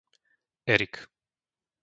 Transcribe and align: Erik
Erik 0.75 0.93